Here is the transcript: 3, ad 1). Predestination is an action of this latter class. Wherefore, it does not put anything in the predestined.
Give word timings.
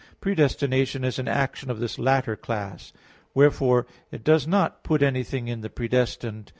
3, 0.03 0.07
ad 0.07 0.09
1). 0.13 0.15
Predestination 0.39 1.03
is 1.03 1.19
an 1.19 1.27
action 1.27 1.69
of 1.69 1.79
this 1.79 1.99
latter 1.99 2.35
class. 2.35 2.91
Wherefore, 3.35 3.85
it 4.09 4.23
does 4.23 4.47
not 4.47 4.83
put 4.83 5.03
anything 5.03 5.47
in 5.47 5.61
the 5.61 5.69
predestined. 5.69 6.49